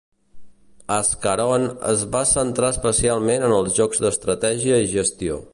[0.95, 5.43] Ascaron es va centrar especialment en els jocs d'estratègia i gestió.